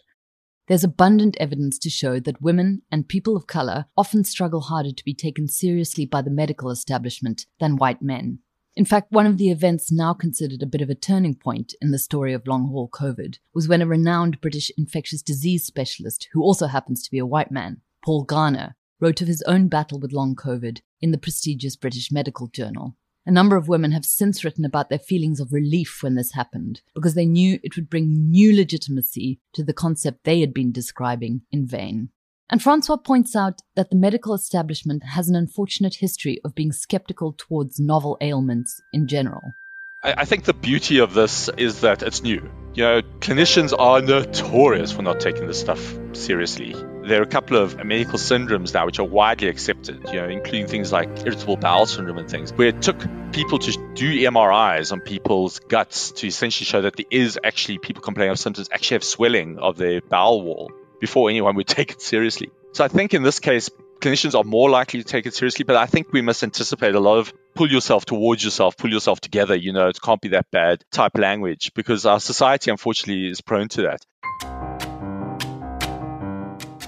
There's 0.69 0.83
abundant 0.83 1.35
evidence 1.39 1.79
to 1.79 1.89
show 1.89 2.19
that 2.19 2.43
women 2.43 2.83
and 2.91 3.07
people 3.07 3.35
of 3.35 3.47
color 3.47 3.85
often 3.97 4.23
struggle 4.23 4.61
harder 4.61 4.91
to 4.91 5.03
be 5.03 5.15
taken 5.15 5.47
seriously 5.47 6.05
by 6.05 6.21
the 6.21 6.29
medical 6.29 6.69
establishment 6.69 7.47
than 7.59 7.75
white 7.75 8.03
men. 8.03 8.39
In 8.75 8.85
fact, 8.85 9.11
one 9.11 9.25
of 9.25 9.39
the 9.39 9.49
events 9.49 9.91
now 9.91 10.13
considered 10.13 10.61
a 10.61 10.67
bit 10.67 10.81
of 10.81 10.89
a 10.91 10.95
turning 10.95 11.33
point 11.33 11.73
in 11.81 11.89
the 11.89 11.97
story 11.97 12.33
of 12.33 12.45
long 12.45 12.67
haul 12.67 12.87
COVID 12.87 13.39
was 13.51 13.67
when 13.67 13.81
a 13.81 13.87
renowned 13.87 14.39
British 14.41 14.69
infectious 14.77 15.23
disease 15.23 15.65
specialist, 15.65 16.29
who 16.33 16.43
also 16.43 16.67
happens 16.67 17.01
to 17.01 17.09
be 17.09 17.17
a 17.17 17.25
white 17.25 17.51
man, 17.51 17.81
Paul 18.05 18.23
Garner, 18.23 18.75
wrote 18.99 19.21
of 19.21 19.27
his 19.27 19.41
own 19.47 19.69
battle 19.69 19.99
with 19.99 20.13
long 20.13 20.35
COVID 20.35 20.81
in 21.01 21.09
the 21.09 21.17
prestigious 21.17 21.75
British 21.75 22.11
Medical 22.11 22.45
Journal. 22.45 22.95
A 23.29 23.31
number 23.31 23.55
of 23.55 23.67
women 23.67 23.91
have 23.91 24.05
since 24.05 24.43
written 24.43 24.65
about 24.65 24.89
their 24.89 24.97
feelings 24.97 25.39
of 25.39 25.53
relief 25.53 25.99
when 26.01 26.15
this 26.15 26.31
happened, 26.31 26.81
because 26.95 27.13
they 27.13 27.27
knew 27.27 27.59
it 27.61 27.75
would 27.75 27.87
bring 27.87 28.31
new 28.31 28.55
legitimacy 28.55 29.39
to 29.53 29.63
the 29.63 29.71
concept 29.71 30.23
they 30.23 30.39
had 30.39 30.51
been 30.51 30.71
describing 30.71 31.41
in 31.51 31.67
vain. 31.67 32.09
And 32.49 32.59
Francois 32.59 32.97
points 32.97 33.35
out 33.35 33.61
that 33.75 33.91
the 33.91 33.95
medical 33.95 34.33
establishment 34.33 35.03
has 35.03 35.29
an 35.29 35.35
unfortunate 35.35 35.97
history 35.99 36.41
of 36.43 36.55
being 36.55 36.71
skeptical 36.71 37.35
towards 37.37 37.79
novel 37.79 38.17
ailments 38.19 38.81
in 38.93 39.07
general. 39.07 39.53
I, 40.01 40.23
think 40.23 40.45
the 40.45 40.53
beauty 40.53 40.99
of 40.99 41.13
this 41.13 41.49
is 41.57 41.81
that 41.81 42.03
it's 42.03 42.23
new. 42.23 42.49
You 42.73 42.83
know, 42.83 43.01
clinicians 43.19 43.77
are 43.77 44.01
notorious 44.01 44.93
for 44.93 45.01
not 45.01 45.19
taking 45.19 45.45
this 45.45 45.59
stuff 45.59 45.97
seriously. 46.13 46.73
There 47.03 47.19
are 47.19 47.23
a 47.23 47.27
couple 47.27 47.57
of 47.57 47.83
medical 47.83 48.17
syndromes 48.17 48.73
now 48.73 48.85
which 48.85 48.99
are 48.99 49.05
widely 49.05 49.49
accepted, 49.49 50.05
you 50.07 50.13
know, 50.13 50.29
including 50.29 50.67
things 50.67 50.93
like 50.93 51.09
irritable 51.25 51.57
bowel 51.57 51.85
syndrome 51.85 52.17
and 52.17 52.29
things, 52.29 52.53
where 52.53 52.69
it 52.69 52.81
took 52.81 52.97
people 53.33 53.59
to 53.59 53.91
do 53.95 54.21
MRIs 54.21 54.93
on 54.93 55.01
people's 55.01 55.59
guts 55.59 56.11
to 56.11 56.27
essentially 56.27 56.65
show 56.65 56.81
that 56.83 56.95
there 56.95 57.05
is 57.11 57.37
actually 57.43 57.79
people 57.79 58.01
complaining 58.01 58.31
of 58.31 58.39
symptoms 58.39 58.69
actually 58.71 58.95
have 58.95 59.03
swelling 59.03 59.59
of 59.59 59.75
their 59.75 59.99
bowel 59.99 60.41
wall 60.41 60.71
before 61.01 61.29
anyone 61.29 61.55
would 61.55 61.67
take 61.79 61.91
it 61.91 62.01
seriously. 62.01 62.51
So 62.71 62.85
I 62.85 62.87
think 62.87 63.13
in 63.13 63.23
this 63.23 63.39
case, 63.39 63.69
clinicians 63.99 64.33
are 64.33 64.43
more 64.43 64.69
likely 64.69 65.03
to 65.03 65.05
take 65.05 65.25
it 65.25 65.33
seriously, 65.33 65.65
but 65.65 65.75
I 65.75 65.85
think 65.85 66.11
we 66.13 66.21
must 66.21 66.41
anticipate 66.43 66.95
a 66.95 66.99
lot 66.99 67.17
of 67.17 67.33
pull 67.55 67.69
yourself 67.69 68.05
towards 68.05 68.43
yourself, 68.43 68.77
pull 68.77 68.89
yourself 68.89 69.19
together, 69.19 69.55
you 69.55 69.73
know, 69.73 69.87
it 69.87 70.01
can't 70.01 70.21
be 70.21 70.29
that 70.29 70.49
bad 70.51 70.83
type 70.91 71.17
language 71.17 71.71
because 71.75 72.05
our 72.05 72.19
society, 72.19 72.71
unfortunately, 72.71 73.27
is 73.29 73.41
prone 73.41 73.67
to 73.69 73.81
that. 73.83 74.05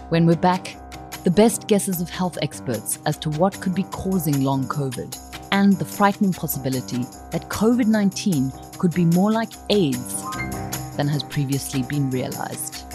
When 0.09 0.25
we're 0.25 0.35
back, 0.35 0.77
the 1.23 1.31
best 1.31 1.67
guesses 1.67 2.01
of 2.01 2.09
health 2.09 2.37
experts 2.41 2.99
as 3.05 3.17
to 3.19 3.29
what 3.31 3.59
could 3.61 3.75
be 3.75 3.83
causing 3.83 4.43
long 4.43 4.63
COVID 4.65 5.17
and 5.51 5.73
the 5.73 5.85
frightening 5.85 6.33
possibility 6.33 7.03
that 7.31 7.47
COVID 7.49 7.87
19 7.87 8.51
could 8.77 8.93
be 8.93 9.05
more 9.05 9.31
like 9.31 9.51
AIDS 9.69 10.23
than 10.95 11.07
has 11.07 11.23
previously 11.23 11.83
been 11.83 12.09
realized. 12.09 12.85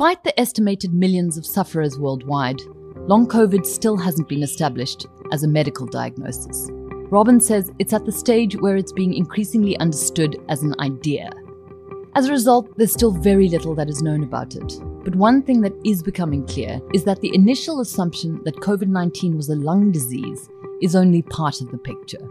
Despite 0.00 0.24
the 0.24 0.40
estimated 0.40 0.94
millions 0.94 1.36
of 1.36 1.44
sufferers 1.44 1.98
worldwide, 1.98 2.58
long 3.00 3.28
COVID 3.28 3.66
still 3.66 3.98
hasn't 3.98 4.30
been 4.30 4.42
established 4.42 5.06
as 5.30 5.42
a 5.42 5.46
medical 5.46 5.86
diagnosis. 5.86 6.70
Robin 7.10 7.38
says 7.38 7.70
it's 7.78 7.92
at 7.92 8.06
the 8.06 8.10
stage 8.10 8.56
where 8.56 8.78
it's 8.78 8.92
being 8.92 9.12
increasingly 9.12 9.76
understood 9.76 10.38
as 10.48 10.62
an 10.62 10.74
idea. 10.80 11.30
As 12.14 12.26
a 12.26 12.32
result, 12.32 12.74
there's 12.78 12.94
still 12.94 13.10
very 13.10 13.50
little 13.50 13.74
that 13.74 13.90
is 13.90 14.00
known 14.00 14.22
about 14.22 14.56
it. 14.56 14.72
But 15.04 15.16
one 15.16 15.42
thing 15.42 15.60
that 15.60 15.74
is 15.84 16.02
becoming 16.02 16.46
clear 16.46 16.80
is 16.94 17.04
that 17.04 17.20
the 17.20 17.34
initial 17.34 17.80
assumption 17.80 18.40
that 18.44 18.56
COVID 18.56 18.88
19 18.88 19.36
was 19.36 19.50
a 19.50 19.54
lung 19.54 19.92
disease 19.92 20.48
is 20.80 20.96
only 20.96 21.20
part 21.20 21.60
of 21.60 21.70
the 21.70 21.76
picture. 21.76 22.26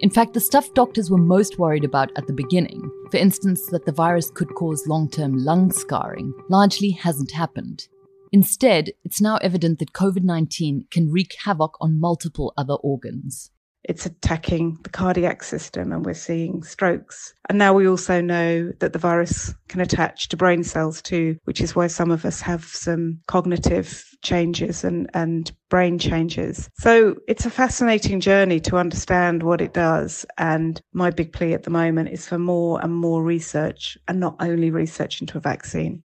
In 0.00 0.08
fact, 0.08 0.32
the 0.32 0.40
stuff 0.40 0.72
doctors 0.72 1.10
were 1.10 1.18
most 1.18 1.58
worried 1.58 1.84
about 1.84 2.10
at 2.16 2.26
the 2.26 2.32
beginning, 2.32 2.90
for 3.10 3.18
instance, 3.18 3.66
that 3.66 3.84
the 3.84 3.92
virus 3.92 4.30
could 4.30 4.54
cause 4.54 4.86
long 4.86 5.10
term 5.10 5.36
lung 5.36 5.70
scarring, 5.70 6.32
largely 6.48 6.90
hasn't 6.90 7.32
happened. 7.32 7.86
Instead, 8.32 8.90
it's 9.04 9.20
now 9.20 9.36
evident 9.38 9.78
that 9.78 9.92
COVID 9.92 10.22
19 10.22 10.86
can 10.90 11.10
wreak 11.10 11.34
havoc 11.44 11.76
on 11.80 12.00
multiple 12.00 12.54
other 12.56 12.74
organs 12.74 13.50
it's 13.84 14.06
attacking 14.06 14.78
the 14.82 14.90
cardiac 14.90 15.42
system 15.42 15.92
and 15.92 16.04
we're 16.04 16.14
seeing 16.14 16.62
strokes. 16.62 17.34
And 17.48 17.58
now 17.58 17.72
we 17.72 17.88
also 17.88 18.20
know 18.20 18.72
that 18.80 18.92
the 18.92 18.98
virus 18.98 19.54
can 19.68 19.80
attach 19.80 20.28
to 20.28 20.36
brain 20.36 20.62
cells 20.62 21.00
too, 21.02 21.36
which 21.44 21.60
is 21.60 21.74
why 21.74 21.86
some 21.86 22.10
of 22.10 22.24
us 22.24 22.40
have 22.40 22.64
some 22.64 23.20
cognitive 23.26 24.04
changes 24.22 24.84
and, 24.84 25.08
and 25.14 25.50
brain 25.70 25.98
changes. 25.98 26.68
So 26.78 27.16
it's 27.26 27.46
a 27.46 27.50
fascinating 27.50 28.20
journey 28.20 28.60
to 28.60 28.76
understand 28.76 29.42
what 29.42 29.60
it 29.60 29.72
does. 29.72 30.26
And 30.36 30.80
my 30.92 31.10
big 31.10 31.32
plea 31.32 31.54
at 31.54 31.62
the 31.62 31.70
moment 31.70 32.10
is 32.10 32.28
for 32.28 32.38
more 32.38 32.82
and 32.82 32.94
more 32.94 33.22
research 33.22 33.96
and 34.08 34.20
not 34.20 34.36
only 34.40 34.70
research 34.70 35.20
into 35.20 35.38
a 35.38 35.40
vaccine. 35.40 36.02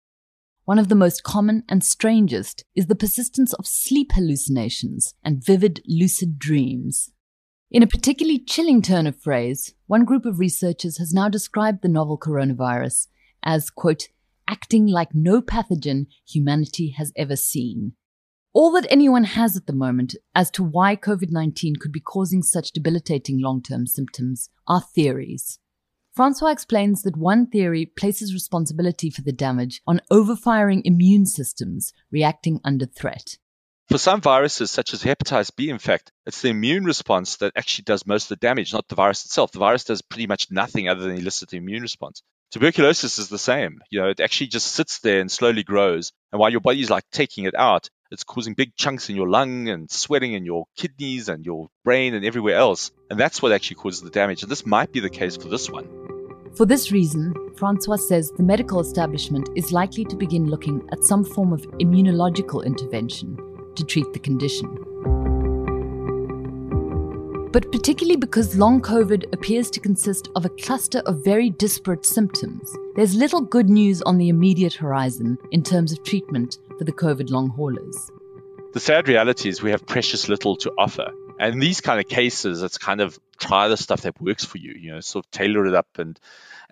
One 0.65 0.79
of 0.79 0.89
the 0.89 0.95
most 0.95 1.23
common 1.25 1.65
and 1.69 1.83
strangest 1.83 2.65
is 2.77 2.87
the 2.87 2.95
persistence 2.95 3.53
of 3.55 3.67
sleep 3.67 4.13
hallucinations 4.13 5.15
and 5.25 5.45
vivid 5.45 5.83
lucid 5.87 6.39
dreams. 6.39 7.11
In 7.73 7.85
a 7.85 7.87
particularly 7.87 8.41
chilling 8.41 8.83
turn 8.83 9.07
of 9.07 9.23
phrase, 9.23 9.75
one 9.87 10.05
group 10.05 10.27
of 10.27 10.41
researchers 10.41 10.99
has 10.99 11.15
now 11.15 11.29
described 11.29 11.83
the 11.83 11.89
novel 11.89 12.19
coronavirus 12.19 13.07
as, 13.45 13.71
quote, 13.71 14.09
acting 14.49 14.89
like 14.89 15.15
no 15.15 15.41
pathogen 15.41 16.07
humanity 16.29 16.91
has 16.99 17.13
ever 17.17 17.37
seen. 17.37 17.93
All 18.53 18.73
that 18.73 18.89
anyone 18.91 19.23
has 19.23 19.57
at 19.57 19.67
the 19.67 19.73
moment 19.73 20.17
as 20.35 20.51
to 20.51 20.65
why 20.65 20.97
COVID 20.97 21.31
19 21.31 21.77
could 21.77 21.93
be 21.93 22.01
causing 22.01 22.43
such 22.43 22.73
debilitating 22.73 23.41
long 23.41 23.63
term 23.63 23.87
symptoms 23.87 24.51
are 24.67 24.81
theories. 24.81 25.61
Francois 26.13 26.51
explains 26.51 27.03
that 27.03 27.17
one 27.17 27.47
theory 27.47 27.87
places 27.87 28.35
responsibility 28.35 29.11
for 29.11 29.23
the 29.23 29.31
damage 29.31 29.81
on 29.87 30.01
overfiring 30.11 30.83
immune 30.85 31.25
systems 31.25 31.93
reacting 32.11 32.61
under 32.65 32.87
threat. 32.87 33.37
For 33.91 33.99
some 33.99 34.21
viruses, 34.21 34.71
such 34.71 34.95
as 34.95 35.03
hepatitis 35.03 35.51
B, 35.57 35.69
in 35.69 35.81
fact, 35.81 36.13
it's 36.25 36.43
the 36.43 36.51
immune 36.51 36.85
response 36.85 37.39
that 37.39 37.55
actually 37.57 37.83
does 37.83 38.07
most 38.07 38.27
of 38.27 38.29
the 38.29 38.47
damage, 38.47 38.73
not 38.73 38.87
the 38.87 38.95
virus 38.95 39.25
itself. 39.25 39.51
The 39.51 39.59
virus 39.59 39.83
does 39.83 40.01
pretty 40.01 40.29
much 40.29 40.49
nothing 40.49 40.89
other 40.89 41.01
than 41.01 41.17
elicit 41.17 41.49
the 41.49 41.57
immune 41.57 41.83
response. 41.83 42.23
Tuberculosis 42.53 43.19
is 43.19 43.29
the 43.29 43.37
same. 43.37 43.81
You 43.91 44.01
know, 44.01 44.09
it 44.11 44.21
actually 44.21 44.47
just 44.47 44.69
sits 44.69 45.01
there 45.01 45.19
and 45.19 45.29
slowly 45.29 45.65
grows. 45.65 46.13
And 46.31 46.39
while 46.39 46.53
your 46.53 46.61
body's 46.61 46.89
like 46.89 47.03
taking 47.11 47.47
it 47.47 47.57
out, 47.57 47.91
it's 48.13 48.23
causing 48.23 48.55
big 48.55 48.77
chunks 48.77 49.09
in 49.09 49.17
your 49.17 49.29
lung 49.29 49.69
and 49.69 49.91
sweating 49.91 50.35
in 50.35 50.45
your 50.45 50.67
kidneys 50.77 51.29
and 51.29 51.45
your 51.45 51.67
brain 51.85 52.15
and 52.15 52.25
everywhere 52.25 52.59
else. 52.59 52.93
And 53.11 53.19
that's 53.19 53.43
what 53.43 53.51
actually 53.51 53.77
causes 53.77 54.03
the 54.03 54.11
damage. 54.11 54.45
And 54.45 54.53
this 54.53 54.65
might 54.65 54.93
be 54.93 55.01
the 55.01 55.11
case 55.11 55.37
for 55.37 55.49
this 55.49 55.69
one. 55.69 55.89
For 56.57 56.65
this 56.65 56.93
reason, 56.93 57.35
Francois 57.57 57.97
says 57.97 58.31
the 58.37 58.45
medical 58.45 58.79
establishment 58.79 59.49
is 59.57 59.73
likely 59.73 60.05
to 60.05 60.15
begin 60.15 60.47
looking 60.47 60.89
at 60.93 61.03
some 61.03 61.25
form 61.25 61.53
of 61.53 61.63
immunological 61.81 62.65
intervention 62.65 63.37
to 63.81 63.87
treat 63.87 64.13
the 64.13 64.19
condition. 64.19 64.69
But 67.53 67.73
particularly 67.73 68.17
because 68.17 68.57
long 68.57 68.81
COVID 68.81 69.33
appears 69.33 69.71
to 69.71 69.81
consist 69.81 70.29
of 70.37 70.45
a 70.45 70.51
cluster 70.51 71.01
of 71.01 71.25
very 71.25 71.51
disparate 71.51 72.07
symptoms, 72.07 72.73
there's 72.95 73.17
little 73.17 73.41
good 73.41 73.69
news 73.69 74.03
on 74.03 74.19
the 74.19 74.29
immediate 74.29 74.75
horizon 74.75 75.37
in 75.51 75.65
terms 75.65 75.91
of 75.91 76.05
treatment 76.05 76.59
for 76.79 76.85
the 76.85 76.93
COVID 76.93 77.31
long 77.31 77.49
haulers. 77.49 78.11
The 78.73 78.79
sad 78.79 79.09
reality 79.09 79.49
is 79.49 79.61
we 79.61 79.73
have 79.73 79.85
precious 79.85 80.29
little 80.29 80.55
to 80.59 80.71
offer. 80.79 81.11
And 81.41 81.55
in 81.55 81.59
these 81.59 81.81
kind 81.81 81.99
of 81.99 82.09
cases, 82.09 82.63
it's 82.63 82.79
kind 82.79 83.01
of 83.01 83.19
try 83.37 83.67
the 83.67 83.77
stuff 83.77 84.03
that 84.03 84.21
works 84.21 84.45
for 84.45 84.59
you, 84.59 84.75
you 84.79 84.93
know, 84.93 85.01
sort 85.01 85.25
of 85.25 85.31
tailor 85.33 85.67
it 85.67 85.75
up 85.75 85.89
and 85.99 86.21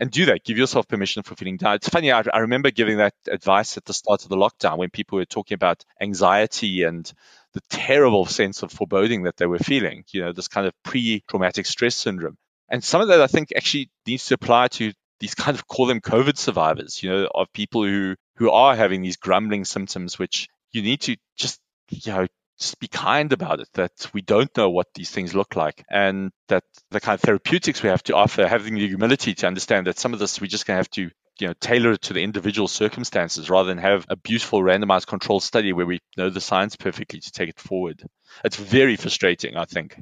and 0.01 0.11
do 0.11 0.27
that. 0.27 0.45
Give 0.45 0.59
yourself 0.59 0.89
permission 0.89 1.23
for 1.23 1.35
feeling 1.35 1.57
down. 1.57 1.75
It's 1.75 1.89
funny. 1.89 2.13
I, 2.13 2.23
I 2.33 2.39
remember 2.39 2.71
giving 2.71 2.99
that 2.99 3.15
advice 3.29 3.77
at 3.77 3.85
the 3.85 3.95
start 3.95 4.23
of 4.23 4.29
the 4.29 4.37
lockdown 4.37 4.79
when 4.79 4.91
people 4.91 5.19
were 5.19 5.25
talking 5.25 5.55
about 5.55 5.85
anxiety 6.01 6.85
and 6.85 7.11
the 7.53 7.61
terrible 7.69 8.27
sense 8.27 8.63
of 8.63 8.73
foreboding 8.73 9.25
that 9.25 9.37
they 9.37 9.47
were 9.47 9.59
feeling. 9.59 10.05
You 10.13 10.23
know, 10.23 10.33
this 10.33 10.49
kind 10.49 10.67
of 10.67 10.73
pre-traumatic 10.85 11.67
stress 11.67 11.97
syndrome. 11.97 12.37
And 12.69 12.85
some 12.85 13.01
of 13.01 13.09
that 13.09 13.21
I 13.21 13.27
think 13.27 13.53
actually 13.57 13.91
needs 14.07 14.27
to 14.27 14.35
apply 14.35 14.69
to 14.69 14.93
these 15.21 15.35
kind 15.35 15.57
of 15.57 15.67
call 15.67 15.87
them 15.87 16.01
COVID 16.01 16.37
survivors. 16.37 17.03
You 17.03 17.11
know, 17.11 17.29
of 17.35 17.53
people 17.53 17.85
who 17.85 18.15
who 18.37 18.51
are 18.51 18.77
having 18.77 19.03
these 19.03 19.17
grumbling 19.17 19.65
symptoms, 19.65 20.19
which 20.19 20.49
you 20.71 20.83
need 20.83 21.01
to 21.03 21.17
just 21.37 21.61
you 21.91 22.13
know 22.13 22.27
just 22.59 22.79
be 22.81 22.89
kind 22.89 23.33
about 23.33 23.61
it, 23.61 23.69
that 23.75 24.11
we 24.13 24.21
don't 24.23 24.55
know 24.57 24.71
what 24.71 24.89
these 24.95 25.11
things 25.11 25.35
look 25.35 25.57
like, 25.57 25.85
and 25.91 26.31
that 26.49 26.65
the 26.91 27.01
kind 27.01 27.15
of 27.15 27.21
therapeutics 27.21 27.83
we 27.83 27.89
have 27.89 28.03
to 28.05 28.17
offer, 28.17 28.47
having 28.47 28.75
the 28.75 28.89
humility 28.89 29.35
to 29.35 29.47
understand 29.47 29.87
that 29.87 29.99
some 29.99 30.13
of 30.13 30.19
this 30.19 30.41
we're 30.41 30.47
just 30.47 30.67
going 30.67 30.77
to 30.77 30.81
have 30.81 30.91
to 30.91 31.11
you 31.41 31.47
know, 31.47 31.55
tailor 31.61 31.93
it 31.93 32.03
to 32.03 32.13
the 32.13 32.23
individual 32.23 32.69
circumstances 32.69 33.49
rather 33.49 33.69
than 33.69 33.79
have 33.79 34.05
a 34.09 34.17
beautiful 34.17 34.61
randomized 34.61 35.07
control 35.07 35.41
study 35.41 35.73
where 35.73 35.87
we 35.87 36.01
know 36.17 36.31
the 36.31 36.41
science 36.41 36.77
perfectly 36.77 37.21
to 37.21 37.31
take 37.31 37.49
it 37.49 37.61
forward. 37.61 38.03
It's 38.45 38.57
very 38.57 38.97
frustrating, 38.97 39.57
I 39.57 39.65
think. 39.65 40.01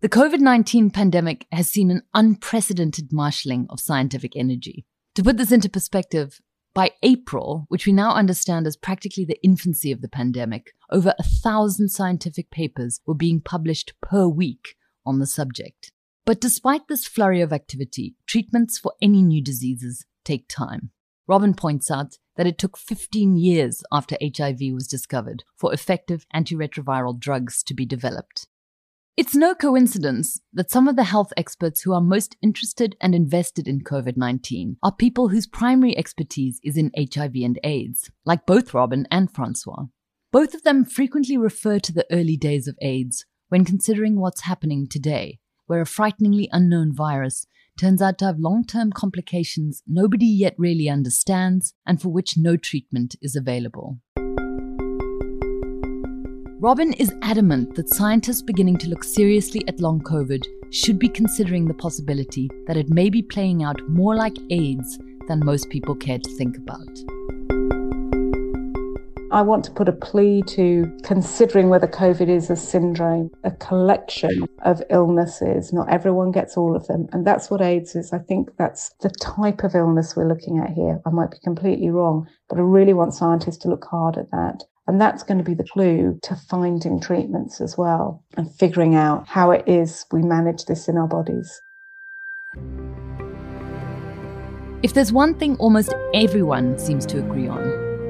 The 0.00 0.08
COVID 0.08 0.38
19 0.38 0.90
pandemic 0.90 1.46
has 1.52 1.68
seen 1.68 1.90
an 1.90 2.02
unprecedented 2.14 3.12
marshalling 3.12 3.66
of 3.68 3.80
scientific 3.80 4.36
energy. 4.36 4.86
To 5.16 5.24
put 5.24 5.36
this 5.36 5.50
into 5.50 5.68
perspective, 5.68 6.40
by 6.74 6.92
April, 7.02 7.64
which 7.68 7.86
we 7.86 7.92
now 7.92 8.14
understand 8.14 8.66
as 8.66 8.76
practically 8.76 9.24
the 9.24 9.42
infancy 9.42 9.90
of 9.90 10.00
the 10.00 10.08
pandemic, 10.08 10.72
over 10.90 11.14
a 11.18 11.22
thousand 11.22 11.88
scientific 11.88 12.50
papers 12.50 13.00
were 13.06 13.14
being 13.14 13.40
published 13.40 13.94
per 14.00 14.26
week 14.26 14.76
on 15.04 15.18
the 15.18 15.26
subject. 15.26 15.92
But 16.24 16.40
despite 16.40 16.88
this 16.88 17.06
flurry 17.06 17.40
of 17.40 17.52
activity, 17.52 18.14
treatments 18.26 18.78
for 18.78 18.92
any 19.00 19.22
new 19.22 19.42
diseases 19.42 20.04
take 20.24 20.46
time. 20.48 20.90
Robin 21.26 21.54
points 21.54 21.90
out 21.90 22.18
that 22.36 22.46
it 22.46 22.58
took 22.58 22.76
15 22.76 23.36
years 23.36 23.82
after 23.92 24.16
HIV 24.20 24.58
was 24.72 24.86
discovered 24.86 25.44
for 25.56 25.72
effective 25.74 26.26
antiretroviral 26.34 27.18
drugs 27.18 27.62
to 27.64 27.74
be 27.74 27.84
developed. 27.84 28.46
It's 29.18 29.34
no 29.34 29.52
coincidence 29.52 30.40
that 30.52 30.70
some 30.70 30.86
of 30.86 30.94
the 30.94 31.02
health 31.02 31.32
experts 31.36 31.80
who 31.80 31.92
are 31.92 32.00
most 32.00 32.36
interested 32.40 32.94
and 33.00 33.16
invested 33.16 33.66
in 33.66 33.80
COVID 33.80 34.16
19 34.16 34.76
are 34.80 34.94
people 34.94 35.30
whose 35.30 35.48
primary 35.48 35.98
expertise 35.98 36.60
is 36.62 36.76
in 36.76 36.92
HIV 36.96 37.32
and 37.42 37.58
AIDS, 37.64 38.12
like 38.24 38.46
both 38.46 38.72
Robin 38.72 39.08
and 39.10 39.28
Francois. 39.28 39.86
Both 40.30 40.54
of 40.54 40.62
them 40.62 40.84
frequently 40.84 41.36
refer 41.36 41.80
to 41.80 41.92
the 41.92 42.06
early 42.12 42.36
days 42.36 42.68
of 42.68 42.78
AIDS 42.80 43.26
when 43.48 43.64
considering 43.64 44.20
what's 44.20 44.42
happening 44.42 44.86
today, 44.88 45.40
where 45.66 45.80
a 45.80 45.84
frighteningly 45.84 46.48
unknown 46.52 46.94
virus 46.94 47.44
turns 47.76 48.00
out 48.00 48.18
to 48.18 48.24
have 48.24 48.38
long 48.38 48.64
term 48.64 48.92
complications 48.92 49.82
nobody 49.84 50.26
yet 50.26 50.54
really 50.56 50.88
understands 50.88 51.74
and 51.84 52.00
for 52.00 52.10
which 52.10 52.38
no 52.38 52.56
treatment 52.56 53.16
is 53.20 53.34
available. 53.34 53.98
Robin 56.60 56.92
is 56.94 57.14
adamant 57.22 57.76
that 57.76 57.88
scientists 57.88 58.42
beginning 58.42 58.76
to 58.78 58.88
look 58.88 59.04
seriously 59.04 59.62
at 59.68 59.78
long 59.78 60.00
COVID 60.00 60.44
should 60.72 60.98
be 60.98 61.08
considering 61.08 61.66
the 61.66 61.74
possibility 61.74 62.50
that 62.66 62.76
it 62.76 62.88
may 62.88 63.08
be 63.08 63.22
playing 63.22 63.62
out 63.62 63.80
more 63.88 64.16
like 64.16 64.36
AIDS 64.50 64.98
than 65.28 65.44
most 65.44 65.70
people 65.70 65.94
care 65.94 66.18
to 66.18 66.36
think 66.36 66.56
about. 66.56 66.88
I 69.30 69.40
want 69.42 69.64
to 69.66 69.70
put 69.70 69.88
a 69.88 69.92
plea 69.92 70.42
to 70.48 70.90
considering 71.04 71.68
whether 71.68 71.86
COVID 71.86 72.28
is 72.28 72.50
a 72.50 72.56
syndrome, 72.56 73.30
a 73.44 73.52
collection 73.52 74.48
of 74.64 74.82
illnesses. 74.90 75.72
Not 75.72 75.88
everyone 75.88 76.32
gets 76.32 76.56
all 76.56 76.74
of 76.74 76.88
them. 76.88 77.06
And 77.12 77.24
that's 77.24 77.52
what 77.52 77.60
AIDS 77.60 77.94
is. 77.94 78.12
I 78.12 78.18
think 78.18 78.50
that's 78.56 78.94
the 79.00 79.10
type 79.10 79.62
of 79.62 79.76
illness 79.76 80.16
we're 80.16 80.26
looking 80.26 80.58
at 80.58 80.70
here. 80.70 81.00
I 81.06 81.10
might 81.10 81.30
be 81.30 81.38
completely 81.44 81.90
wrong, 81.90 82.26
but 82.48 82.58
I 82.58 82.62
really 82.62 82.94
want 82.94 83.14
scientists 83.14 83.58
to 83.58 83.68
look 83.68 83.84
hard 83.84 84.18
at 84.18 84.32
that. 84.32 84.64
And 84.88 84.98
that's 84.98 85.22
going 85.22 85.36
to 85.36 85.44
be 85.44 85.54
the 85.54 85.68
clue 85.70 86.18
to 86.22 86.34
finding 86.34 86.98
treatments 86.98 87.60
as 87.60 87.76
well 87.76 88.24
and 88.38 88.50
figuring 88.50 88.94
out 88.94 89.28
how 89.28 89.50
it 89.50 89.62
is 89.68 90.06
we 90.10 90.22
manage 90.22 90.64
this 90.64 90.88
in 90.88 90.96
our 90.96 91.06
bodies. 91.06 91.60
If 94.82 94.94
there's 94.94 95.12
one 95.12 95.34
thing 95.34 95.56
almost 95.56 95.92
everyone 96.14 96.78
seems 96.78 97.04
to 97.06 97.18
agree 97.18 97.48
on, 97.48 97.60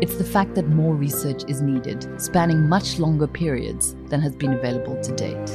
it's 0.00 0.18
the 0.18 0.24
fact 0.24 0.54
that 0.54 0.68
more 0.68 0.94
research 0.94 1.42
is 1.48 1.60
needed, 1.60 2.08
spanning 2.20 2.68
much 2.68 3.00
longer 3.00 3.26
periods 3.26 3.96
than 4.06 4.20
has 4.20 4.36
been 4.36 4.52
available 4.52 5.00
to 5.02 5.12
date. 5.16 5.50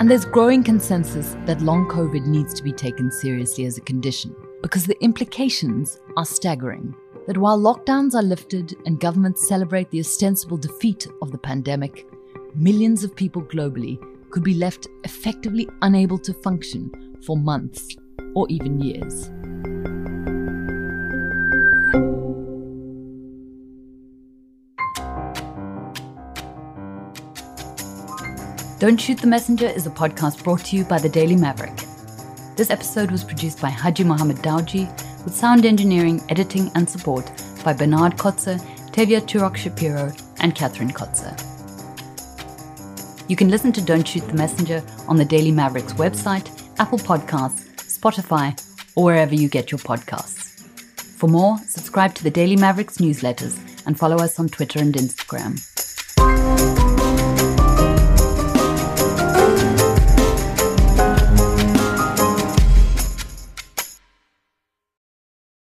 And 0.00 0.10
there's 0.10 0.24
growing 0.24 0.64
consensus 0.64 1.36
that 1.44 1.60
long 1.60 1.86
COVID 1.86 2.24
needs 2.24 2.54
to 2.54 2.62
be 2.62 2.72
taken 2.72 3.10
seriously 3.10 3.66
as 3.66 3.76
a 3.76 3.82
condition 3.82 4.34
because 4.62 4.86
the 4.86 4.98
implications 5.04 6.00
are 6.16 6.24
staggering. 6.24 6.94
That 7.26 7.38
while 7.38 7.58
lockdowns 7.58 8.14
are 8.14 8.22
lifted 8.22 8.74
and 8.84 8.98
governments 8.98 9.46
celebrate 9.46 9.90
the 9.90 10.00
ostensible 10.00 10.56
defeat 10.56 11.06
of 11.22 11.30
the 11.30 11.38
pandemic, 11.38 12.06
millions 12.54 13.04
of 13.04 13.14
people 13.14 13.42
globally 13.42 13.96
could 14.30 14.42
be 14.42 14.54
left 14.54 14.88
effectively 15.04 15.68
unable 15.82 16.18
to 16.18 16.34
function 16.34 16.90
for 17.24 17.36
months 17.36 17.96
or 18.34 18.48
even 18.48 18.80
years. 18.80 19.30
Don't 28.80 29.00
Shoot 29.00 29.18
the 29.18 29.28
Messenger 29.28 29.68
is 29.68 29.86
a 29.86 29.90
podcast 29.90 30.42
brought 30.42 30.64
to 30.64 30.76
you 30.76 30.82
by 30.82 30.98
the 30.98 31.08
Daily 31.08 31.36
Maverick. 31.36 31.84
This 32.56 32.68
episode 32.68 33.12
was 33.12 33.22
produced 33.22 33.60
by 33.60 33.70
Haji 33.70 34.02
Mohamed 34.02 34.38
Dawjee, 34.38 34.90
with 35.24 35.34
sound 35.34 35.64
engineering, 35.64 36.22
editing, 36.28 36.70
and 36.74 36.88
support 36.88 37.30
by 37.64 37.72
Bernard 37.72 38.16
Kotzer, 38.16 38.60
Tevye 38.90 39.20
Turok 39.20 39.56
Shapiro, 39.56 40.12
and 40.40 40.54
Catherine 40.54 40.90
Kotzer. 40.90 41.32
You 43.28 43.36
can 43.36 43.48
listen 43.48 43.72
to 43.72 43.80
Don't 43.80 44.06
Shoot 44.06 44.26
the 44.26 44.34
Messenger 44.34 44.82
on 45.08 45.16
the 45.16 45.24
Daily 45.24 45.52
Mavericks 45.52 45.92
website, 45.94 46.50
Apple 46.78 46.98
Podcasts, 46.98 47.68
Spotify, 47.98 48.60
or 48.96 49.04
wherever 49.04 49.34
you 49.34 49.48
get 49.48 49.70
your 49.70 49.78
podcasts. 49.78 50.60
For 50.96 51.28
more, 51.28 51.56
subscribe 51.58 52.14
to 52.16 52.24
the 52.24 52.30
Daily 52.30 52.56
Mavericks 52.56 52.98
newsletters 52.98 53.58
and 53.86 53.98
follow 53.98 54.16
us 54.16 54.38
on 54.38 54.48
Twitter 54.48 54.80
and 54.80 54.94
Instagram. 54.94 55.71